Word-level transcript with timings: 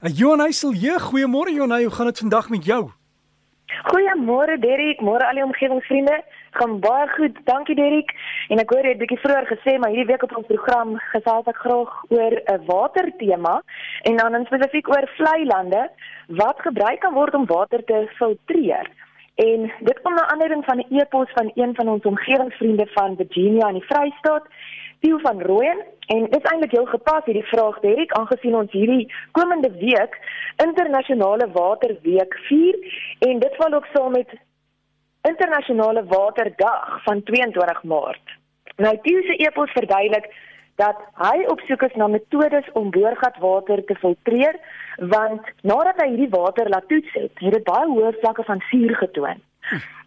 Uh, 0.00 0.08
Johan 0.16 0.40
Heiselje, 0.40 0.94
goeiemôre 0.98 1.52
Johan, 1.52 1.72
hoe 1.76 1.90
gaan 1.90 2.06
dit 2.06 2.18
vandag 2.18 2.48
met 2.48 2.64
jou? 2.64 2.90
Goeiemôre 3.90 4.56
Derrick, 4.58 5.02
môre 5.04 5.26
al 5.28 5.36
die 5.36 5.44
omgewingsvriende. 5.44 6.14
Gaan 6.56 6.78
baie 6.80 7.08
goed, 7.18 7.36
dankie 7.44 7.76
Derrick. 7.76 8.14
En 8.48 8.62
ek 8.62 8.72
hoor 8.72 8.88
jy 8.88 8.94
het 8.94 9.02
bietjie 9.02 9.18
vroeër 9.20 9.50
gesê 9.50 9.74
maar 9.76 9.92
hierdie 9.92 10.08
week 10.08 10.24
op 10.24 10.32
ons 10.40 10.48
program 10.48 10.94
gesels 11.10 11.50
ek 11.52 11.60
graag 11.66 11.92
oor 12.16 12.38
'n 12.40 12.64
watertema 12.70 13.60
en 14.08 14.16
dan 14.16 14.48
spesifiek 14.48 14.88
oor 14.88 15.04
vlei 15.18 15.44
lande 15.44 15.82
wat 16.40 16.64
gebruik 16.64 17.00
kan 17.04 17.12
word 17.12 17.34
om 17.34 17.44
water 17.44 17.84
te 17.84 18.08
filtreer. 18.16 18.88
En 19.46 19.72
dit 19.80 20.00
kom 20.02 20.14
na 20.14 20.26
aanleiding 20.26 20.64
van 20.64 20.78
'n 20.78 20.98
e-pos 20.98 21.30
van 21.32 21.50
een 21.54 21.74
van 21.74 21.88
ons 21.88 22.04
omgewingsvriende 22.04 22.86
van 22.86 23.16
Virginia 23.16 23.68
in 23.68 23.78
die 23.78 23.88
Vrystaat, 23.88 24.44
Theo 25.00 25.18
van 25.18 25.42
Rooyen 25.42 25.80
En 26.10 26.24
dit 26.30 26.36
is 26.42 26.50
eintlik 26.50 26.72
heel 26.74 26.88
gepas 26.90 27.24
hierdie 27.24 27.46
vraag 27.46 27.76
Derek 27.80 28.12
aangesien 28.18 28.54
ons 28.58 28.72
hierdie 28.74 29.04
komende 29.38 29.70
week 29.78 30.16
internasionale 30.64 31.46
waterweek 31.54 32.34
vier 32.48 32.78
en 33.28 33.38
dit 33.44 33.58
val 33.60 33.76
ook 33.78 33.86
saam 33.92 34.16
met 34.18 34.32
internasionale 35.28 36.02
waterdag 36.14 37.02
van 37.04 37.22
22 37.30 37.82
Maart. 37.92 38.34
Nou 38.76 38.94
Tieu 39.02 39.22
se 39.28 39.36
epos 39.46 39.70
verduidelik 39.78 40.26
dat 40.80 40.96
hy 41.20 41.44
op 41.52 41.60
soek 41.68 41.82
is 41.88 41.96
na 42.00 42.06
metodes 42.08 42.72
om 42.78 42.90
boorgatwater 42.94 43.84
te 43.84 43.96
filtreer 44.02 44.56
want 45.12 45.52
nadat 45.62 46.00
hy 46.02 46.08
hierdie 46.12 46.32
water 46.32 46.68
laat 46.68 46.88
toets 46.88 47.12
het, 47.16 47.32
het 47.44 47.54
dit 47.56 47.64
baie 47.68 47.88
hoë 47.88 48.16
vlakke 48.20 48.44
van 48.48 48.60
suur 48.70 48.96
getoon. 49.02 49.40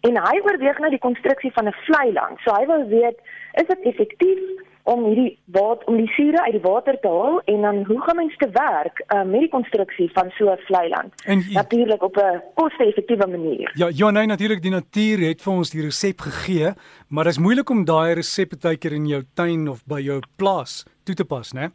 En 0.06 0.20
hy 0.26 0.36
oorweeg 0.44 0.78
nou 0.82 0.90
die 0.92 1.02
konstruksie 1.06 1.52
van 1.56 1.68
'n 1.68 1.76
vlei 1.86 2.12
land. 2.12 2.38
So 2.44 2.54
hy 2.54 2.66
wil 2.66 2.86
weet, 2.88 3.18
is 3.60 3.66
dit 3.66 3.86
effektief 3.90 4.40
om 4.84 5.04
hierdie 5.08 5.38
water 5.56 5.86
om 5.88 5.96
die 5.96 6.08
sure 6.12 6.42
uit 6.44 6.56
die 6.58 6.64
water 6.64 6.96
te 7.00 7.08
haal 7.08 7.38
en 7.52 7.62
dan 7.64 7.84
hoe 7.88 8.00
gaan 8.04 8.16
mens 8.20 8.36
te 8.36 8.48
werk 8.52 9.00
uh, 9.06 9.22
met 9.22 9.46
die 9.46 9.52
konstruksie 9.52 10.10
van 10.12 10.30
so 10.38 10.50
'n 10.52 10.60
vlei 10.68 10.88
land? 10.88 11.12
Natuurlik 11.52 12.02
op 12.02 12.16
'n 12.16 12.42
koste-effektiewe 12.54 13.26
manier. 13.26 13.70
Ja, 13.74 13.88
ja 13.92 14.10
nee, 14.10 14.26
natuurlik 14.26 14.62
die 14.62 14.70
natuur 14.70 15.18
het 15.28 15.42
vir 15.42 15.52
ons 15.52 15.70
die 15.70 15.82
resep 15.82 16.20
gegee, 16.20 16.72
maar 17.08 17.24
dit 17.24 17.32
is 17.32 17.38
moeilik 17.38 17.70
om 17.70 17.84
daai 17.84 18.14
resep 18.14 18.52
baie 18.60 18.76
keer 18.76 18.92
in 18.92 19.06
jou 19.06 19.22
tuin 19.34 19.68
of 19.68 19.84
by 19.86 20.00
jou 20.00 20.20
plaas 20.36 20.84
toe 21.04 21.14
te 21.14 21.24
pas, 21.24 21.52
né? 21.52 21.70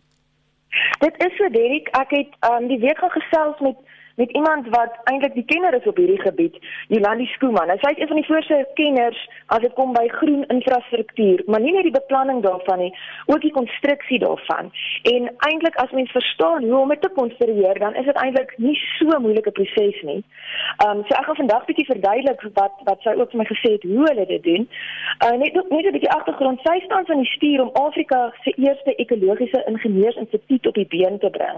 Dit 0.99 1.15
is 1.17 1.35
so 1.37 1.49
Derek, 1.49 1.87
ek 1.97 2.09
het 2.09 2.31
um, 2.51 2.67
die 2.67 2.79
week 2.79 2.99
gesels 2.99 3.59
met 3.59 3.75
met 4.19 4.31
iemand 4.31 4.67
wat 4.67 4.93
eintlik 5.03 5.33
die 5.33 5.45
kenner 5.45 5.73
is 5.73 5.85
op 5.87 5.97
hierdie 5.97 6.19
gebied, 6.21 6.55
Jolandi 6.91 7.25
Skooman. 7.25 7.71
Sy 7.79 7.91
is 7.93 8.01
een 8.01 8.09
van 8.11 8.17
die 8.19 8.27
voorste 8.27 8.57
kenners 8.73 9.19
as 9.55 9.61
dit 9.63 9.73
kom 9.77 9.93
by 9.95 10.07
groen 10.11 10.41
infrastruktuur, 10.55 11.43
maar 11.47 11.63
nie 11.63 11.71
net 11.71 11.87
die 11.87 11.95
beplanning 11.95 12.41
daarvan 12.43 12.83
nie, 12.83 12.89
ook 13.31 13.39
die 13.45 13.53
konstruksie 13.55 14.19
daarvan. 14.19 14.71
En 15.13 15.29
eintlik 15.47 15.77
as 15.83 15.93
mens 15.95 16.11
verstaan 16.11 16.67
hoe 16.67 16.81
om 16.81 16.91
dit 16.91 17.01
te 17.01 17.11
konstrueer, 17.15 17.79
dan 17.79 17.95
is 18.01 18.09
dit 18.09 18.19
eintlik 18.23 18.51
nie 18.57 18.75
so 18.97 19.07
'n 19.07 19.21
moeilike 19.21 19.51
proses 19.51 20.01
nie. 20.09 20.19
Ehm 20.83 20.97
um, 20.97 21.03
so 21.07 21.15
ek 21.19 21.25
gaan 21.25 21.39
vandag 21.43 21.65
bietjie 21.65 21.87
verduidelik 21.93 22.41
wat 22.59 22.75
wat 22.89 22.99
sy 23.01 23.15
ook 23.15 23.31
vir 23.31 23.39
my 23.39 23.47
gesê 23.53 23.71
het 23.77 23.83
hoe 23.83 24.03
hulle 24.09 24.25
dit 24.25 24.43
doen. 24.43 24.67
Uh 25.23 25.35
net 25.43 25.53
net 25.53 25.85
'n 25.85 25.95
bietjie 25.95 26.15
agtergrond. 26.17 26.59
Sy 26.67 26.79
staan 26.83 27.05
van 27.05 27.23
die 27.23 27.31
stuur 27.35 27.61
om 27.61 27.71
Afrika 27.85 28.33
se 28.43 28.51
eerste 28.57 28.95
ekologiese 28.95 29.63
ingenieursinstituut 29.65 30.67
op 30.67 30.73
die 30.73 30.87
been 30.87 31.19
te 31.19 31.29
bring. 31.29 31.57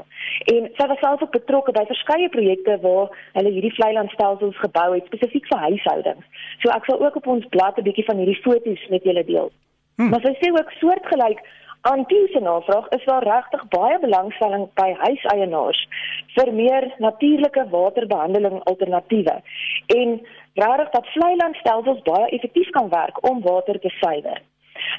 En 0.54 0.70
sy 0.78 0.88
was 0.88 1.00
self 1.00 1.22
ook 1.22 1.32
betrokke 1.32 1.72
by 1.72 1.86
verskeie 1.86 2.30
projekte 2.30 2.50
projekte 2.52 2.88
waar 2.88 3.10
hulle 3.34 3.52
hierdie 3.52 3.74
vleilandstelsels 3.74 4.58
gebou 4.60 4.94
het 4.96 5.06
spesifiek 5.06 5.48
vir 5.48 5.60
huishoudings. 5.68 6.26
So 6.62 6.72
ek 6.72 6.86
sal 6.86 7.00
ook 7.00 7.16
op 7.16 7.28
ons 7.28 7.46
blad 7.50 7.78
'n 7.78 7.84
bietjie 7.84 8.06
van 8.06 8.18
hierdie 8.18 8.42
foto's 8.44 8.88
met 8.90 9.04
julle 9.04 9.24
deel. 9.26 9.52
Hmm. 9.96 10.10
Maar 10.10 10.22
sy 10.22 10.34
sê 10.40 10.52
ook 10.52 10.72
soortgelyk 10.72 11.40
aan 11.82 12.04
diese 12.08 12.40
navraag 12.40 12.88
is 12.90 13.06
daar 13.06 13.24
regtig 13.24 13.68
baie 13.68 14.00
belangstelling 14.00 14.70
by 14.74 14.94
huiseienaars 14.94 15.88
vir 16.36 16.54
meer 16.54 16.94
natuurlike 16.98 17.66
waterbehandeling 17.70 18.64
alternatiewe 18.64 19.42
en 19.88 20.22
regtig 20.54 20.90
dat 20.90 21.12
vleilandstelsels 21.16 22.02
baie 22.02 22.30
effektief 22.30 22.70
kan 22.70 22.90
werk 22.90 23.30
om 23.30 23.42
water 23.42 23.80
te 23.80 23.90
suiwer. 23.90 24.42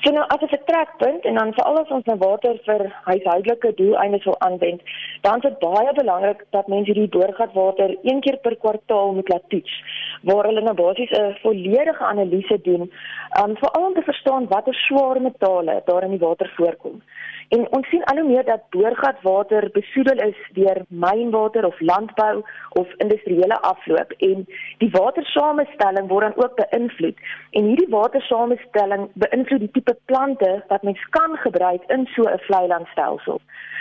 So 0.01 0.11
nou 0.11 0.25
as 0.29 0.41
'n 0.41 0.49
vertrekpunt 0.49 1.25
en 1.25 1.35
dan 1.35 1.53
veral 1.53 1.79
as 1.79 1.91
ons 1.91 2.05
nou 2.05 2.19
water 2.19 2.59
vir 2.65 2.83
huishoudelike 3.05 3.75
doeleindes 3.75 4.25
wil 4.25 4.41
aanwend, 4.41 4.81
dan 5.21 5.37
is 5.37 5.43
dit 5.43 5.59
baie 5.59 5.93
belangrik 5.93 6.45
dat 6.51 6.67
mense 6.67 6.93
hierdie 6.93 7.09
boorgatwater 7.19 7.97
een 8.03 8.21
keer 8.21 8.37
per 8.37 8.57
kwartaal 8.57 9.13
moet 9.13 9.29
laat 9.29 9.49
toets 9.49 9.75
waar 10.23 10.45
hulle 10.45 10.61
nou 10.61 10.75
basies 10.75 11.11
'n 11.11 11.37
volledige 11.43 12.05
analise 12.05 12.61
doen, 12.63 12.93
um, 13.41 13.57
veral 13.57 13.87
om 13.87 13.95
te 13.95 14.03
verstaan 14.03 14.49
watter 14.49 14.75
swaar 14.75 15.21
metale 15.21 15.83
daar 15.85 16.03
in 16.03 16.11
die 16.11 16.27
water 16.27 16.53
voorkom. 16.57 17.03
En 17.49 17.67
ons 17.77 17.89
sien 17.89 18.05
al 18.05 18.17
hoe 18.17 18.29
meer 18.29 18.45
dat 18.45 18.71
boorgatwater 18.71 19.69
besoedel 19.73 20.29
is 20.29 20.39
deur 20.53 20.79
mynwater 20.89 21.67
of 21.67 21.81
landbou 21.81 22.43
of 22.81 22.95
industriële 22.97 23.59
afloop 23.61 24.15
en 24.19 24.47
die 24.79 24.91
watersamestelling 24.91 26.09
word 26.09 26.23
dan 26.23 26.45
ook 26.45 26.55
beïnvloed. 26.57 27.19
En 27.51 27.65
hierdie 27.65 27.89
watersamestelling 27.89 29.09
beïnvloed 29.13 29.61
die 29.67 29.71
tipe 29.71 29.92
plante 30.05 30.65
wat 30.69 30.83
mens 30.83 31.05
kan 31.11 31.37
gebruik 31.37 31.83
in 31.87 32.07
so 32.15 32.23
'n 32.23 32.39
vleilandstelsel. 32.39 33.41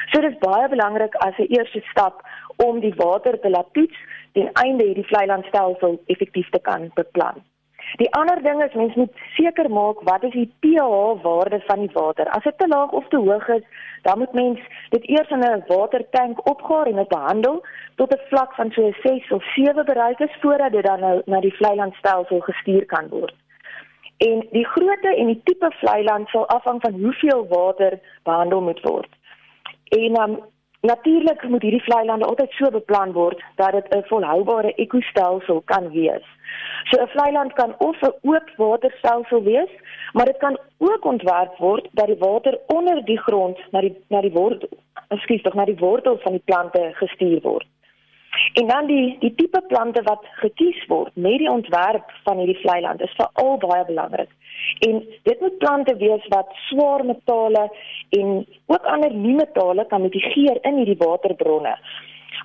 So 0.09 0.21
dit 0.21 0.31
is 0.31 0.37
baie 0.37 0.67
belangrik 0.69 1.15
as 1.15 1.37
'n 1.37 1.51
eerste 1.57 1.81
stap 1.91 2.21
om 2.55 2.79
die 2.79 2.93
water 2.95 3.39
te 3.39 3.49
laat 3.49 3.73
toets 3.73 3.97
ten 4.33 4.49
einde 4.53 4.83
hierdie 4.85 5.11
vleilandstelsel 5.11 6.01
effektief 6.05 6.49
te 6.49 6.59
kan 6.59 6.91
beplan. 6.93 7.43
Die 7.99 8.11
ander 8.13 8.41
ding 8.43 8.63
is 8.63 8.73
mens 8.73 8.95
moet 8.95 9.17
seker 9.35 9.69
maak 9.69 10.01
wat 10.07 10.23
is 10.23 10.31
die 10.31 10.53
pH 10.63 11.21
waarde 11.23 11.59
van 11.67 11.79
die 11.79 11.91
water. 11.93 12.29
As 12.29 12.43
dit 12.43 12.57
te 12.57 12.67
laag 12.67 12.91
of 12.91 13.07
te 13.07 13.17
hoog 13.17 13.47
is, 13.47 13.65
dan 14.01 14.17
moet 14.19 14.33
mens 14.33 14.59
dit 14.89 15.09
eers 15.09 15.29
in 15.29 15.43
'n 15.43 15.63
watertank 15.67 16.47
opgaar 16.49 16.85
en 16.85 16.95
dit 16.95 17.07
behandel 17.07 17.65
tot 17.95 18.13
'n 18.13 18.27
vlak 18.29 18.53
van 18.53 18.71
so 18.71 18.91
6 19.03 19.31
of 19.31 19.43
7 19.43 19.85
bereik 19.85 20.19
is 20.19 20.37
voordat 20.41 20.71
dit 20.71 20.85
dan 20.85 20.99
nou 20.99 21.21
na 21.25 21.39
die 21.39 21.55
vleilandstelsel 21.55 22.39
gestuur 22.39 22.85
kan 22.85 23.09
word. 23.09 23.35
En 24.21 24.47
die 24.51 24.65
grootte 24.65 25.15
en 25.15 25.31
die 25.31 25.41
tipe 25.43 25.71
vleiland 25.79 26.29
sal 26.29 26.47
afhang 26.47 26.81
van 26.81 26.99
hoeveel 27.03 27.47
water 27.49 27.99
behandel 28.23 28.61
moet 28.61 28.81
word. 28.81 29.09
En 29.97 30.21
um, 30.21 30.35
natuurlik 30.81 31.43
moet 31.49 31.61
hierdie 31.61 31.83
vleilande 31.83 32.25
altyd 32.25 32.51
so 32.51 32.69
beplan 32.69 33.15
word 33.17 33.41
dat 33.55 33.71
dit 33.71 33.95
'n 33.95 34.05
volhoubare 34.11 34.73
ekostelsel 34.83 35.61
kan 35.65 35.89
wees. 35.89 36.27
So 36.89 37.01
'n 37.01 37.07
vlei 37.07 37.31
land 37.31 37.53
kan 37.53 37.75
of 37.77 38.01
'n 38.01 38.13
oop 38.21 38.47
waterstelsel 38.57 39.43
wees, 39.43 39.73
maar 40.13 40.25
dit 40.25 40.37
kan 40.37 40.57
ook 40.77 41.05
ontwerp 41.05 41.57
word 41.57 41.87
dat 41.91 42.07
die 42.07 42.21
water 42.27 42.59
onder 42.67 43.05
die 43.05 43.19
grond 43.19 43.57
na 43.71 43.81
die 43.81 43.95
na 44.07 44.21
die 44.21 44.31
wortel, 44.31 44.69
ekskuus, 45.07 45.41
tog 45.41 45.53
na 45.53 45.65
die 45.65 45.81
wortel 45.85 46.17
van 46.17 46.31
die 46.31 46.45
plante 46.45 46.91
gestuur 46.93 47.41
word. 47.41 47.67
En 48.53 48.67
dan 48.67 48.85
die 48.87 49.15
die 49.19 49.33
tipe 49.35 49.61
plante 49.67 50.03
wat 50.03 50.23
gekies 50.43 50.85
word 50.87 51.15
met 51.15 51.39
die 51.43 51.49
ontwerp 51.51 52.13
van 52.23 52.37
hierdie 52.37 52.59
vlei 52.61 52.81
land 52.81 53.01
is 53.01 53.17
veral 53.19 53.57
baie 53.57 53.85
belangrik. 53.85 54.29
En 54.87 55.03
dit 55.23 55.39
moet 55.39 55.57
plante 55.57 55.95
wees 55.97 56.27
wat 56.29 56.53
swaar 56.69 57.05
metale 57.05 57.67
en 58.09 58.45
ook 58.65 58.85
ander 58.95 59.13
nie 59.13 59.35
metale 59.35 59.85
kan 59.85 60.01
mitigeer 60.01 60.57
in 60.61 60.81
hierdie 60.81 61.01
waterbronne 61.05 61.75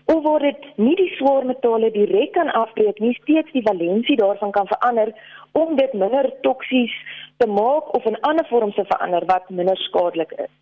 of 0.07 0.23
word 0.23 0.45
dit 0.47 0.67
nie 0.79 0.95
die 0.99 1.09
swaar 1.17 1.47
metale 1.47 1.91
direk 1.95 2.33
kan 2.37 2.53
afbreek 2.61 3.01
nie, 3.03 3.15
steeds 3.23 3.51
die 3.55 3.65
valensie 3.67 4.17
daarvan 4.21 4.53
kan 4.55 4.69
verander 4.71 5.11
om 5.59 5.75
dit 5.81 5.97
minder 6.03 6.29
toksies 6.47 6.95
te 7.43 7.49
maak 7.51 7.91
of 7.99 8.07
in 8.11 8.21
ander 8.31 8.47
vorms 8.51 8.79
te 8.79 8.87
verander 8.93 9.27
wat 9.33 9.51
minder 9.51 9.77
skadelik 9.89 10.33
is. 10.47 10.53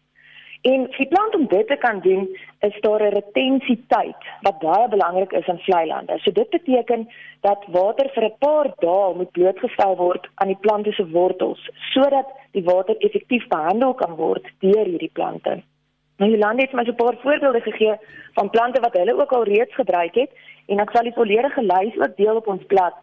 En 0.64 0.86
vir 0.96 1.06
plant 1.08 1.34
om 1.36 1.42
dit 1.46 1.66
te 1.68 1.76
kan 1.76 1.98
doen, 2.00 2.28
is 2.68 2.76
daar 2.80 3.02
'n 3.02 3.14
retentietyd 3.14 4.20
wat 4.40 4.58
baie 4.58 4.88
belangrik 4.88 5.32
is 5.32 5.46
in 5.46 5.58
vlei 5.58 5.86
lande. 5.86 6.18
So 6.18 6.32
dit 6.32 6.50
beteken 6.50 7.08
dat 7.40 7.64
water 7.68 8.08
vir 8.14 8.24
'n 8.24 8.38
paar 8.38 8.68
dae 8.78 9.14
moet 9.14 9.30
blootgestel 9.32 9.96
word 9.96 10.28
aan 10.34 10.48
die 10.48 10.62
plante 10.64 10.92
se 10.92 11.10
wortels 11.10 11.70
sodat 11.92 12.28
die 12.52 12.64
water 12.64 12.96
effektief 12.98 13.46
behandel 13.48 13.94
kan 13.94 14.14
word 14.16 14.44
deur 14.58 14.84
hierdie 14.84 15.12
plante. 15.12 15.62
Nou 16.16 16.30
Jolande 16.30 16.62
het 16.62 16.72
my 16.72 16.84
so 16.84 16.90
'n 16.90 17.02
paar 17.04 17.16
voorbeelde 17.22 17.60
gegee 17.60 17.94
van 18.34 18.50
plante 18.50 18.80
wat 18.80 18.96
hulle 18.96 19.20
ook 19.20 19.32
al 19.32 19.44
reeds 19.44 19.74
gebruik 19.74 20.14
het 20.14 20.30
en 20.66 20.80
ek 20.80 20.90
sal 20.90 21.02
die 21.02 21.18
volledige 21.20 21.62
lys 21.62 21.96
ook 21.98 22.16
deel 22.16 22.36
op 22.36 22.46
ons 22.46 22.64
blad. 22.66 22.94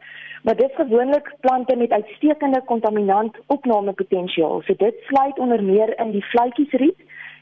Maar 0.44 0.56
dit 0.56 0.70
is 0.70 0.76
gewoonlik 0.76 1.36
plante 1.40 1.76
met 1.76 1.92
uitstekende 1.92 2.62
kontaminant 2.66 3.38
opname 3.48 3.94
potensiaal. 3.94 4.62
So 4.62 4.74
dit 4.78 4.96
sluit 5.08 5.40
onder 5.40 5.64
meer 5.64 6.00
in 6.00 6.12
die 6.12 6.26
vletjiesriet. 6.26 6.98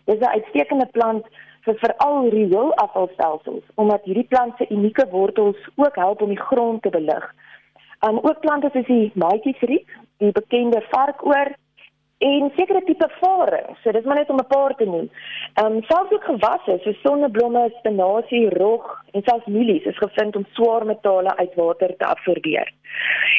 Dit 0.09 0.21
is 0.21 0.27
'n 0.27 0.35
uitstekende 0.37 0.85
plant 0.85 1.25
vir 1.65 1.75
veral 1.81 2.29
rioolafvalstelsels 2.29 3.65
omdat 3.75 4.03
hierdie 4.03 4.29
plant 4.31 4.53
se 4.57 4.65
unieke 4.69 5.05
wortels 5.11 5.69
ook 5.75 5.95
help 5.95 6.21
om 6.21 6.31
die 6.33 6.45
grond 6.49 6.81
te 6.81 6.89
belig. 6.89 7.25
Um 8.07 8.17
ook 8.17 8.39
plante 8.39 8.69
soos 8.73 8.85
die 8.85 9.11
maatjiesriet, 9.13 9.85
die 10.17 10.31
bekende 10.31 10.81
varkoor 10.89 11.53
en 12.19 12.51
sekere 12.55 12.81
tipe 12.83 13.07
vare. 13.19 13.61
So 13.81 13.91
dis 13.95 14.03
maar 14.03 14.17
net 14.19 14.29
om 14.29 14.39
'n 14.39 14.47
paar 14.47 14.75
te 14.75 14.85
noem. 14.85 15.09
Ehm 15.53 15.65
um, 15.65 15.83
selfs 15.83 16.11
ook 16.11 16.23
gewasse 16.23 16.79
so 16.83 16.91
sonneblomme, 17.03 17.71
spinasie, 17.79 18.49
rog, 18.49 19.03
en 19.11 19.21
selfs 19.23 19.45
mielies 19.45 19.85
is 19.85 19.97
gevind 19.97 20.35
om 20.35 20.45
swaar 20.51 20.85
metale 20.85 21.35
uit 21.37 21.55
water 21.55 21.95
te 21.97 22.05
absorbeer. 22.05 22.73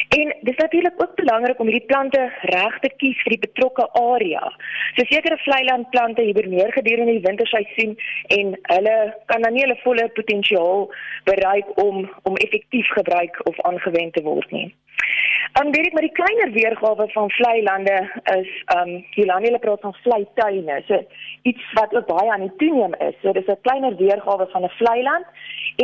En 0.09 0.35
dis 0.41 0.55
natuurlik 0.55 1.01
ook 1.03 1.15
belangrik 1.15 1.59
om 1.59 1.67
hierdie 1.67 1.85
plante 1.85 2.31
reg 2.41 2.79
te 2.79 2.89
kies 2.97 3.21
vir 3.23 3.35
die 3.35 3.45
betrokke 3.47 3.89
area. 3.91 4.43
So 4.95 5.05
sekere 5.05 5.37
vlei 5.37 5.63
landplante 5.63 6.21
hiberneer 6.21 6.71
gedurende 6.71 7.11
die 7.11 7.27
winterseisoen 7.27 7.97
en 8.27 8.59
hulle 8.61 8.97
kan 9.25 9.41
dan 9.41 9.53
nie 9.53 9.61
hulle 9.61 9.79
volle 9.83 10.09
potensiaal 10.09 10.89
bereik 11.23 11.83
om 11.83 12.09
om 12.23 12.35
effektief 12.35 12.87
gebruik 12.87 13.41
of 13.43 13.61
aangewend 13.61 14.13
te 14.13 14.23
word 14.23 14.51
nie. 14.51 14.73
Dan 15.61 15.71
weet 15.71 15.87
ek 15.87 15.93
maar 15.93 16.07
die 16.07 16.17
kleiner 16.17 16.51
weergawe 16.51 17.05
van 17.13 17.27
vlei 17.29 17.63
lande 17.63 17.97
is 18.33 18.51
um 18.75 18.91
Jolande 19.13 19.45
hulle 19.45 19.59
praat 19.61 19.83
van 19.85 19.93
vlei 20.01 20.23
tuine. 20.39 20.77
So 20.87 20.97
iets 21.49 21.65
wat 21.77 21.93
ook 21.93 22.07
baie 22.07 22.31
aan 22.33 22.47
die 22.47 22.55
toeneem 22.61 22.95
is. 23.07 23.19
So 23.21 23.31
dis 23.37 23.45
'n 23.45 23.61
kleiner 23.67 23.95
weergawe 23.95 24.47
van 24.53 24.63
'n 24.63 24.73
vlei 24.79 25.03
land 25.03 25.25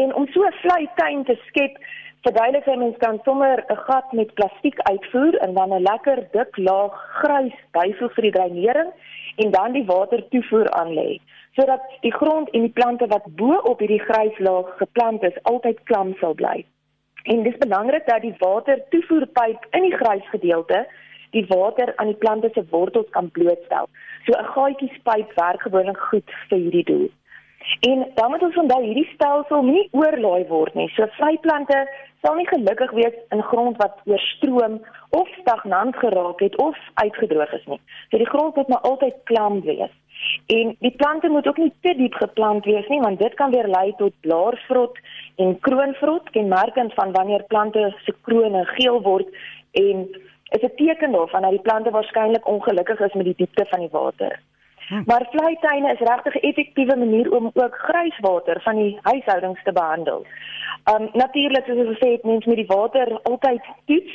en 0.01 0.15
om 0.15 0.25
so 0.33 0.41
'n 0.47 0.57
vlei 0.63 0.89
tuin 0.95 1.23
te 1.23 1.35
skep 1.47 1.77
Verduidelik 2.25 2.65
hy 2.65 2.75
mens 2.75 2.97
kan 2.97 3.19
sommer 3.23 3.63
'n 3.69 3.75
gat 3.87 4.11
met 4.11 4.33
plastiek 4.33 4.79
uitvoer 4.79 5.35
en 5.45 5.53
dan 5.53 5.73
'n 5.73 5.81
lekker 5.81 6.27
dik 6.31 6.57
laag 6.57 6.95
grys 7.21 7.57
byvoeg 7.71 8.13
vir 8.13 8.23
die 8.23 8.31
dreinering 8.31 8.91
en 9.35 9.51
dan 9.51 9.71
die 9.71 9.85
water 9.85 10.27
toevoer 10.29 10.69
aan 10.71 10.93
lê 10.93 11.19
sodat 11.55 11.81
die 12.01 12.13
grond 12.13 12.49
en 12.49 12.61
die 12.61 12.75
plante 12.79 13.07
wat 13.07 13.25
bo 13.35 13.53
op 13.53 13.79
hierdie 13.79 14.05
grys 14.09 14.37
laag 14.39 14.77
geplant 14.77 15.23
is 15.23 15.43
altyd 15.43 15.83
klam 15.83 16.15
sal 16.19 16.33
bly. 16.33 16.65
En 17.27 17.43
dis 17.43 17.57
belangrik 17.57 18.05
dat 18.07 18.21
die 18.21 18.35
water 18.39 18.81
toevoerpyp 18.89 19.65
in 19.75 19.83
die 19.89 19.95
grys 19.95 20.27
gedeelte 20.31 20.85
die 21.35 21.45
water 21.49 21.93
aan 21.95 22.11
die 22.13 22.19
plante 22.23 22.49
se 22.53 22.63
wortels 22.69 23.09
kan 23.15 23.31
blootstel. 23.31 23.89
So 24.25 24.31
'n 24.39 24.51
gaatjiespyp 24.53 25.33
werk 25.35 25.61
gewoonlik 25.61 25.99
goed 26.09 26.29
vir 26.49 26.57
hierdie 26.57 26.87
doel. 26.91 27.09
En 27.79 28.11
dan 28.15 28.29
moet 28.31 28.41
ons 28.41 28.55
onthou 28.55 28.83
hierdie 28.83 29.09
stelsel 29.13 29.61
nie 29.63 29.89
oorlaai 29.91 30.47
word 30.47 30.73
nie. 30.73 30.89
So 30.95 31.07
vryplante 31.19 31.87
sal 32.21 32.35
nie 32.35 32.47
gelukkig 32.47 32.91
wees 32.91 33.17
in 33.29 33.43
grond 33.43 33.77
wat 33.77 33.99
oorstroom 34.05 34.79
of 35.09 35.27
stagnant 35.41 35.95
geraak 35.95 36.39
het 36.39 36.55
of 36.55 36.77
uitgedroog 36.93 37.51
is 37.51 37.65
nie. 37.65 37.81
So 38.09 38.17
die 38.17 38.31
grond 38.33 38.55
moet 38.55 38.67
maar 38.67 38.87
altyd 38.91 39.15
klam 39.23 39.61
wees. 39.61 39.93
En 40.47 40.75
die 40.79 40.91
plante 40.91 41.29
moet 41.29 41.47
ook 41.47 41.57
nie 41.57 41.73
te 41.81 41.93
diep 41.95 42.13
geplant 42.13 42.65
wees 42.65 42.87
nie 42.87 42.99
want 42.99 43.19
dit 43.19 43.33
kan 43.33 43.51
weer 43.51 43.67
lei 43.67 43.93
tot 43.97 44.13
blaarvrot 44.19 44.99
en 45.35 45.59
kroonvrot, 45.59 46.29
kenmerkend 46.29 46.93
van 46.93 47.11
wanneer 47.11 47.43
plante 47.43 47.95
se 48.05 48.13
krone 48.21 48.65
geel 48.65 49.01
word 49.01 49.27
en 49.71 50.07
is 50.49 50.61
'n 50.61 50.75
teken 50.75 51.11
daarvan 51.11 51.41
dat 51.41 51.51
die 51.51 51.67
plante 51.67 51.89
waarskynlik 51.89 52.47
ongelukkig 52.47 52.99
is 52.99 53.13
met 53.13 53.25
die 53.25 53.37
diepte 53.37 53.65
van 53.69 53.79
die 53.79 53.91
water. 53.91 54.39
Hm. 54.87 55.01
Maar 55.05 55.27
vleituine 55.31 55.91
is 55.93 55.99
regtig 55.99 56.35
'n 56.35 56.47
effektiewe 56.47 56.95
manier 56.97 57.31
om 57.31 57.51
ook 57.53 57.75
grijswater 57.75 58.61
van 58.61 58.75
die 58.75 58.99
huishoudings 59.01 59.63
te 59.63 59.71
behandel. 59.71 60.25
Um 60.93 61.09
natuurlik 61.13 61.65
soos 61.65 61.85
ons 61.85 61.97
gesê 61.97 62.11
het, 62.11 62.23
mens 62.23 62.45
moet 62.45 62.55
die 62.55 62.73
water 62.75 63.19
altyd 63.23 63.61
toets. 63.85 64.13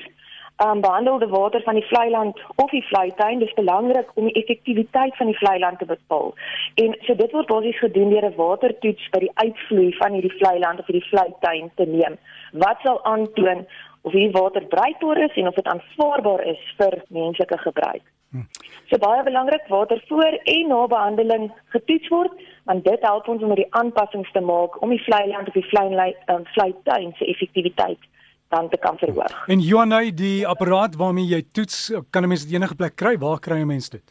Um 0.56 0.80
behandelde 0.80 1.28
water 1.28 1.62
van 1.62 1.74
die 1.74 1.86
vleiland 1.86 2.40
of 2.54 2.70
die 2.70 2.84
vleituin, 2.86 3.38
dis 3.38 3.54
belangrik 3.54 4.10
om 4.14 4.24
die 4.24 4.34
effektiwiteit 4.42 5.16
van 5.16 5.26
die 5.26 5.38
vleiland 5.38 5.78
te 5.78 5.84
bepaal. 5.84 6.34
En 6.74 6.96
so 7.00 7.14
dit 7.14 7.32
word 7.32 7.46
basies 7.46 7.78
gedoen 7.78 8.10
deur 8.10 8.26
'n 8.28 8.36
watertoets 8.36 9.08
by 9.10 9.18
die 9.18 9.32
uitvloei 9.34 9.92
van 9.96 10.12
hierdie 10.12 10.36
vleiland 10.38 10.78
of 10.78 10.86
hierdie 10.86 11.08
vleituin 11.08 11.70
te 11.74 11.86
neem. 11.86 12.18
Wat 12.52 12.78
sal 12.82 13.04
aantoon 13.04 13.66
of 14.02 14.12
hierdie 14.12 14.40
water 14.40 14.64
bruikbaar 14.64 15.18
is 15.18 15.36
en 15.36 15.48
of 15.48 15.54
dit 15.54 15.66
aanvaarbaar 15.66 16.44
is 16.44 16.74
vir 16.76 17.02
menslike 17.08 17.58
gebruik? 17.58 18.02
Hm. 18.30 18.44
So 18.88 18.98
baie 18.98 19.22
belangrik 19.22 19.66
water 19.68 20.04
voor 20.08 20.38
en 20.44 20.68
na 20.68 20.86
behandeling 20.86 21.52
getoets 21.74 22.08
word 22.08 22.32
want 22.64 22.84
dit 22.84 23.00
help 23.00 23.28
ons 23.28 23.42
om 23.42 23.54
die 23.54 23.66
aanpassings 23.70 24.32
te 24.32 24.40
maak 24.40 24.82
om 24.82 24.90
die 24.94 25.02
vlei 25.04 25.26
land 25.26 25.48
of 25.48 25.54
die 25.54 25.68
vlei 25.68 26.14
um, 26.26 26.44
vlei 26.54 26.74
tuin 26.84 27.12
se 27.18 27.26
effektiwiteit 27.26 27.98
dan 28.54 28.68
te 28.68 28.78
kan 28.80 28.98
verhoog. 29.00 29.36
En 29.46 29.60
Johanna, 29.60 30.00
die 30.14 30.46
apparaat 30.46 30.96
waarmee 31.00 31.26
jy 31.34 31.42
toets, 31.52 31.92
kan 32.10 32.22
'n 32.22 32.28
mens 32.28 32.44
dit 32.44 32.54
enige 32.54 32.74
plek 32.74 32.96
kry? 32.96 33.18
Waar 33.18 33.40
kry 33.40 33.60
'n 33.60 33.66
mens 33.66 33.88
dit? 33.88 34.06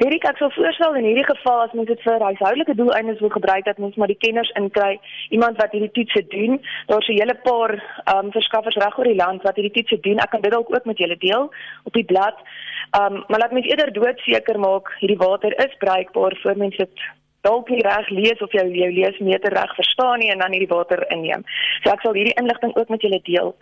Hierdie 0.00 0.20
ek 0.28 0.38
sou 0.40 0.48
voorstel 0.54 0.96
in 0.98 1.04
hierdie 1.04 1.26
geval 1.28 1.60
as 1.62 1.74
mens 1.76 1.88
dit 1.88 2.00
vir 2.04 2.24
huishoudelike 2.26 2.74
doeleindes 2.74 3.20
wil 3.20 3.30
gebruik 3.30 3.64
dat 3.64 3.78
mens 3.78 3.96
maar 4.00 4.10
die 4.10 4.18
kenners 4.24 4.50
inkry, 4.60 4.98
iemand 5.30 5.60
wat 5.60 5.74
hierdie 5.74 5.92
toetse 5.98 6.22
doen. 6.34 6.60
Daar's 6.86 7.08
'n 7.08 7.18
hele 7.20 7.36
paar 7.48 7.72
ehm 8.04 8.24
um, 8.24 8.32
verskaffers 8.32 8.76
reg 8.76 8.98
oor 8.98 9.10
die 9.10 9.22
land 9.24 9.42
wat 9.42 9.56
hierdie 9.56 9.76
toetse 9.76 10.00
doen. 10.00 10.18
Ek 10.18 10.30
kan 10.30 10.40
dit 10.40 10.52
dalk 10.52 10.74
ook 10.74 10.84
met 10.84 10.98
julle 10.98 11.18
deel 11.18 11.52
op 11.82 11.92
die 11.92 12.08
blad. 12.12 12.36
Ehm 12.90 13.14
um, 13.14 13.24
maar 13.28 13.38
laat 13.38 13.52
mens 13.52 13.66
eerder 13.66 13.92
doodseker 13.92 14.58
maak 14.58 14.86
hierdie 14.98 15.22
water 15.26 15.52
is 15.66 15.76
bruikbaar 15.78 16.36
voor 16.42 16.56
mens 16.56 16.76
dit 16.76 16.96
dalk 17.42 17.68
nie 17.68 17.82
reg 17.82 18.08
lees 18.08 18.42
of 18.44 18.52
jou 18.52 18.66
jou 18.70 18.90
leesmeter 18.92 19.52
reg 19.52 19.74
verstaan 19.74 20.18
nie 20.18 20.30
en 20.30 20.38
dan 20.38 20.54
hierdie 20.54 20.74
water 20.74 21.04
inneem. 21.10 21.44
So 21.82 21.90
ek 21.90 22.04
sal 22.04 22.14
hierdie 22.14 22.38
inligting 22.40 22.76
ook 22.76 22.88
met 22.88 23.02
julle 23.02 23.20
deel. 23.22 23.54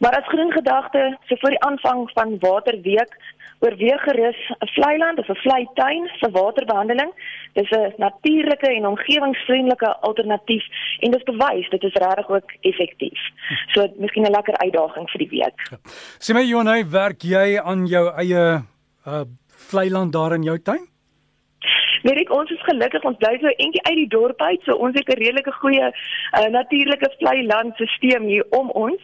Maar 0.00 0.16
as 0.16 0.30
groen 0.32 0.52
gedagte, 0.52 1.16
so 1.28 1.36
voor 1.40 1.54
die 1.54 1.64
aanvang 1.66 2.10
van 2.16 2.38
waterweek 2.40 3.16
oorweeg 3.60 4.02
gerus 4.02 4.40
'n 4.48 4.66
vleiland 4.76 5.18
of 5.18 5.28
'n 5.28 5.42
vleituin 5.44 6.10
vir 6.20 6.30
waterbehandeling. 6.30 7.12
Dis 7.52 7.70
'n 7.70 7.92
natuurlike 7.96 8.66
en 8.66 8.86
omgewingsvriendelike 8.86 9.96
alternatief 10.00 10.64
en 11.00 11.10
dit 11.10 11.24
bewys 11.24 11.68
dit 11.68 11.82
is 11.82 11.92
regtig 11.92 12.28
ook 12.28 12.52
effektief. 12.60 13.20
So 13.66 13.88
miskien 13.96 14.24
'n 14.24 14.30
lekker 14.30 14.56
uitdaging 14.56 15.10
vir 15.10 15.18
die 15.18 15.28
week. 15.28 15.58
Ja. 15.70 15.76
Sê 16.18 16.34
my 16.34 16.44
Jonay, 16.44 16.88
werk 16.90 17.22
jy 17.22 17.58
aan 17.58 17.86
jou 17.86 18.12
eie 18.16 18.62
uh 19.06 19.24
vleiland 19.70 20.12
daar 20.12 20.32
in 20.32 20.42
jou 20.42 20.58
tuin? 20.58 20.89
Weet 22.02 22.22
ek 22.24 22.32
ons 22.32 22.50
is 22.50 22.62
gelukkig 22.68 23.04
ons 23.04 23.18
bly 23.20 23.34
so 23.40 23.52
eentjie 23.56 23.84
uit 23.88 23.98
die 24.02 24.08
dorp 24.08 24.40
uit 24.42 24.62
so 24.64 24.76
ons 24.76 24.96
het 24.96 25.08
'n 25.08 25.20
redelike 25.20 25.52
goeie 25.60 25.86
uh, 25.90 26.48
natuurlike 26.48 27.10
vlei 27.18 27.46
landstelsel 27.46 28.26
hier 28.26 28.44
om 28.50 28.70
ons 28.70 29.00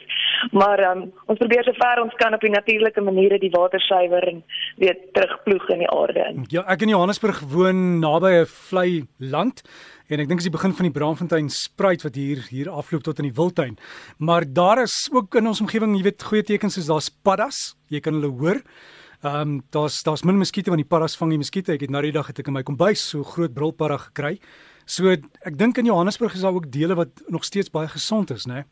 maar 0.52 0.80
um, 0.90 1.02
ons 1.30 1.38
probeer 1.38 1.64
so 1.64 1.72
ver 1.76 2.02
ons 2.02 2.14
kan 2.20 2.34
op 2.34 2.44
die 2.44 2.52
natuurlike 2.52 3.00
maniere 3.00 3.38
die 3.42 3.52
water 3.54 3.80
suiwer 3.80 4.26
en 4.28 4.42
weer 4.76 4.96
terugploeg 5.16 5.68
in 5.74 5.84
die 5.84 5.90
aarde 5.90 6.24
in. 6.30 6.44
Ja, 6.52 6.64
ek 6.72 6.84
in 6.86 6.92
Johannesburg 6.94 7.40
woon 7.52 8.00
naby 8.00 8.32
'n 8.42 8.50
vlei 8.70 9.06
land 9.18 9.62
en 10.08 10.20
ek 10.20 10.28
dink 10.28 10.40
dis 10.40 10.50
die 10.50 10.58
begin 10.58 10.72
van 10.72 10.86
die 10.86 10.96
Braamfontein 10.98 11.48
spruit 11.50 12.02
wat 12.02 12.14
hier 12.14 12.44
hier 12.50 12.70
afloop 12.70 13.02
tot 13.02 13.18
in 13.18 13.28
die 13.30 13.36
Wildtuin. 13.36 13.78
Maar 14.18 14.44
daar 14.46 14.82
is 14.82 15.08
ook 15.12 15.34
in 15.34 15.46
ons 15.46 15.60
omgewing, 15.60 15.96
jy 15.96 16.02
weet, 16.02 16.22
goeie 16.22 16.42
tekens 16.42 16.76
is 16.78 16.86
daar's 16.86 17.10
paddas. 17.10 17.74
Jy 17.88 18.00
kan 18.00 18.14
hulle 18.14 18.30
hoor. 18.30 18.62
Ehm 19.22 19.40
um, 19.40 19.62
daar's 19.70 20.02
daar's 20.02 20.22
min 20.22 20.38
muskiete 20.38 20.70
want 20.70 20.82
die 20.82 20.88
paras 20.88 21.16
vang 21.16 21.30
die 21.30 21.40
muskiete. 21.40 21.72
Ek 21.72 21.86
het 21.86 21.90
nou 21.90 22.02
die 22.02 22.12
dag 22.12 22.26
het 22.26 22.38
ek 22.38 22.48
in 22.48 22.56
my 22.58 22.62
kombuis 22.62 23.02
so 23.08 23.24
groot 23.24 23.54
brilparra 23.54 23.98
gekry. 24.08 24.38
So 24.86 25.10
ek 25.10 25.58
dink 25.58 25.78
in 25.78 25.88
Johannesburg 25.88 26.34
is 26.34 26.44
daar 26.44 26.54
ook 26.54 26.70
dele 26.70 26.94
wat 26.94 27.22
nog 27.28 27.44
steeds 27.44 27.70
baie 27.70 27.88
gesond 27.88 28.30
is, 28.30 28.46
né? 28.46 28.54
Nee? 28.54 28.64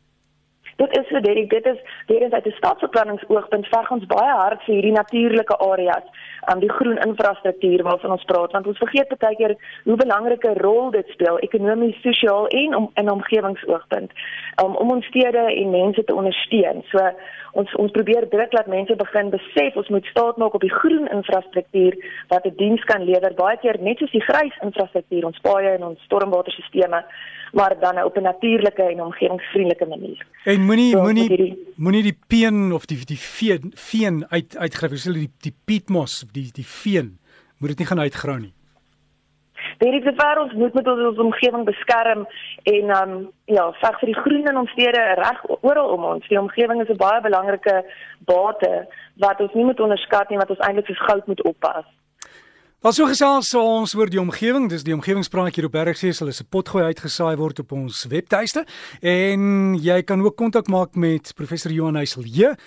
Dit 0.76 0.98
is 0.98 1.08
so 1.08 1.20
dit 1.20 1.50
dit 1.50 1.66
is 1.66 1.80
weer 2.06 2.32
uit 2.32 2.46
'n 2.46 2.56
stadsbeplanningsoogpunt 2.60 3.66
veg 3.66 3.90
ons 3.90 4.06
baie 4.06 4.34
hard 4.42 4.62
vir 4.62 4.74
hierdie 4.74 4.92
natuurlike 4.92 5.56
areas 5.56 6.06
aan 6.40 6.54
um, 6.54 6.60
die 6.60 6.72
groen 6.72 6.98
infrastruktuur 6.98 7.82
waarvan 7.82 8.10
ons 8.10 8.24
praat 8.24 8.52
want 8.52 8.66
ons 8.66 8.78
vergeet 8.78 9.18
baie 9.18 9.36
keer 9.36 9.54
hoe 9.84 9.96
belangrike 9.96 10.52
rol 10.54 10.90
dit 10.90 11.08
speel 11.08 11.38
ekonomies, 11.38 12.00
sosiaal 12.02 12.46
en 12.46 12.74
om 12.74 12.90
in 12.94 13.10
omgewingsoogpunt 13.10 14.10
um, 14.64 14.76
om 14.76 14.90
ons 14.90 15.06
stede 15.06 15.44
en 15.54 15.70
mense 15.70 16.04
te 16.04 16.14
ondersteun. 16.14 16.82
So 16.90 16.98
ons 17.52 17.74
ons 17.74 17.90
probeer 17.90 18.28
druk 18.28 18.50
dat 18.50 18.66
mense 18.66 18.96
begin 18.96 19.30
besef 19.30 19.76
ons 19.76 19.88
moet 19.88 20.06
staat 20.06 20.36
maak 20.36 20.54
op 20.54 20.60
die 20.60 20.74
groen 20.80 21.08
infrastruktuur 21.08 21.94
wat 22.28 22.46
'n 22.46 22.56
diens 22.56 22.84
kan 22.84 23.04
lewer 23.04 23.34
baie 23.34 23.56
keer 23.56 23.76
net 23.80 23.98
soos 23.98 24.10
die 24.10 24.26
grys 24.30 24.56
infrastruktuur 24.60 25.24
ons 25.24 25.38
paaie 25.38 25.70
en 25.74 25.84
ons 25.84 26.02
stormwaterstelsels 26.02 27.04
maar 27.54 27.74
dan 27.80 28.02
op 28.02 28.16
'n 28.16 28.22
natuurlike 28.22 28.82
en 28.82 29.02
omgewingsvriendelike 29.02 29.86
manier. 29.86 30.26
En 30.44 30.63
moenie 30.64 30.90
so, 30.92 31.02
moenie 31.02 31.28
moenie 31.76 32.02
die 32.02 32.18
peen 32.28 32.72
of 32.72 32.86
die 32.86 32.98
die 33.04 33.18
veen, 33.18 33.72
veen 33.74 34.24
uit 34.30 34.56
uitgryf, 34.56 34.94
jy 34.94 35.00
sê 35.02 35.14
die 35.14 35.30
die 35.48 35.54
pietmos, 35.66 36.22
die 36.32 36.50
die 36.54 36.66
veen 36.66 37.16
moet 37.58 37.74
dit 37.74 37.82
nie 37.82 37.88
gaan 37.88 38.04
uitgrou 38.04 38.38
nie. 38.38 38.52
Dit 39.78 40.06
is 40.06 40.16
waar 40.16 40.38
ons 40.42 40.52
moet 40.52 40.74
met 40.74 40.86
ons 40.88 41.18
omgewing 41.18 41.64
beskerm 41.64 42.26
en 42.62 42.92
um 42.98 43.14
ja, 43.50 43.64
veg 43.80 43.98
vir 44.00 44.10
die 44.12 44.20
groen 44.20 44.48
in 44.50 44.60
ons 44.60 44.70
stede 44.76 45.02
reg 45.18 45.40
oral 45.60 45.94
om 45.96 46.04
ons. 46.14 46.28
Die 46.28 46.40
omgewing 46.40 46.82
is 46.82 46.88
'n 46.88 47.00
baie 47.00 47.20
belangrike 47.20 47.84
bate 48.24 48.86
wat 49.24 49.40
ons 49.40 49.52
nie 49.54 49.64
moet 49.64 49.80
onderskat 49.80 50.30
nie, 50.30 50.38
wat 50.38 50.50
ons 50.50 50.64
eintlik 50.66 50.86
soos 50.86 51.06
goud 51.08 51.26
moet 51.26 51.42
oppas. 51.42 51.84
Wat 52.84 52.92
so 52.92 53.06
gesels 53.08 53.48
so 53.48 53.62
ons 53.64 53.94
oor 53.96 54.10
die 54.12 54.20
omgewing, 54.20 54.66
dis 54.68 54.82
die 54.84 54.92
omgewingspraatjie 54.92 55.62
hier 55.62 55.70
op 55.70 55.72
Bergsee 55.72 56.12
sal 56.12 56.28
'n 56.28 56.48
potgooi 56.52 56.84
uitgesaai 56.84 57.36
word 57.40 57.60
op 57.64 57.72
ons 57.72 58.04
webtuiste 58.12 58.66
en 59.00 59.74
jy 59.80 60.02
kan 60.02 60.20
ook 60.20 60.36
kontak 60.36 60.68
maak 60.68 60.94
met 60.94 61.32
professor 61.34 61.72
Johan 61.72 61.94
Heiselje. 61.94 62.58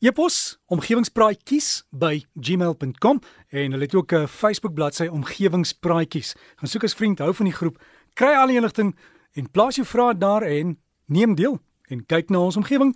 Epos 0.00 0.58
omgewingspraatjies 0.68 1.86
by 1.90 2.26
gmail.com 2.36 3.20
en 3.48 3.72
hulle 3.72 3.84
het 3.84 3.94
ook 3.94 4.12
'n 4.12 4.26
Facebook 4.26 4.74
bladsy 4.74 5.06
omgewingspraatjies. 5.06 6.36
Gaan 6.56 6.68
soek 6.68 6.84
as 6.84 6.94
vriend 6.94 7.18
hou 7.18 7.32
van 7.32 7.46
die 7.46 7.54
groep, 7.54 7.78
kry 8.12 8.36
al 8.36 8.48
die 8.48 8.56
inligting 8.56 8.94
en 9.32 9.50
plaas 9.50 9.76
jou 9.76 9.86
vrae 9.86 10.18
daar 10.18 10.42
en 10.42 10.76
neem 11.06 11.34
deel 11.34 11.58
en 11.88 12.06
kyk 12.06 12.28
na 12.28 12.38
ons 12.38 12.56
omgewing 12.56 12.94